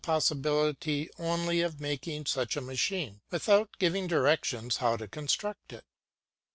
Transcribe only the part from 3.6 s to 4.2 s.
giving